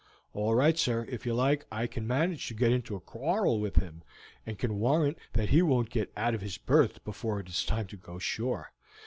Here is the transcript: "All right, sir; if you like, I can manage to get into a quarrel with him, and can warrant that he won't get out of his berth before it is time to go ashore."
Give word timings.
"All 0.33 0.55
right, 0.55 0.75
sir; 0.79 1.05
if 1.11 1.27
you 1.27 1.35
like, 1.35 1.67
I 1.71 1.85
can 1.85 2.07
manage 2.07 2.47
to 2.47 2.55
get 2.55 2.71
into 2.71 2.95
a 2.95 2.99
quarrel 2.99 3.59
with 3.61 3.75
him, 3.75 4.01
and 4.47 4.57
can 4.57 4.79
warrant 4.79 5.19
that 5.33 5.49
he 5.49 5.61
won't 5.61 5.91
get 5.91 6.11
out 6.17 6.33
of 6.33 6.41
his 6.41 6.57
berth 6.57 7.03
before 7.05 7.39
it 7.39 7.49
is 7.49 7.63
time 7.63 7.85
to 7.85 7.97
go 7.97 8.15
ashore." 8.15 8.71